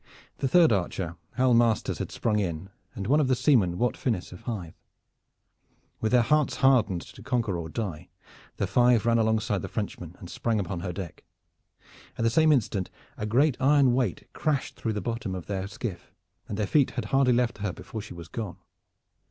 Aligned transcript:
The 0.39 0.47
third 0.47 0.71
archer, 0.71 1.15
Hal 1.33 1.53
Masters, 1.53 1.99
had 1.99 2.11
sprung 2.11 2.39
in, 2.39 2.71
and 2.95 3.05
one 3.05 3.19
of 3.19 3.27
the 3.27 3.35
seamen, 3.35 3.77
Wat 3.77 3.95
Finnis 3.95 4.31
of 4.31 4.41
Hythe. 4.47 4.73
With 5.99 6.11
their 6.11 6.23
hearts 6.23 6.55
hardened 6.55 7.01
to 7.03 7.21
conquer 7.21 7.55
or 7.55 7.69
to 7.69 7.73
die, 7.73 8.09
the 8.57 8.65
five 8.65 9.05
ran 9.05 9.19
alongside 9.19 9.61
the 9.61 9.67
Frenchman 9.67 10.15
and 10.17 10.27
sprang 10.27 10.59
upon 10.59 10.79
her 10.79 10.91
deck. 10.91 11.23
At 12.17 12.23
the 12.23 12.31
same 12.31 12.51
instant 12.51 12.89
a 13.15 13.27
great 13.27 13.55
iron 13.59 13.93
weight 13.93 14.27
crashed 14.33 14.75
through 14.75 14.93
the 14.93 15.01
bottom 15.01 15.35
of 15.35 15.45
their 15.45 15.67
skiff, 15.67 16.11
and 16.47 16.57
their 16.57 16.65
feet 16.65 16.89
had 16.97 17.05
hardly 17.13 17.33
left 17.33 17.59
her 17.59 17.71
before 17.71 18.01
she 18.01 18.15
was 18.15 18.27
gone. 18.27 18.57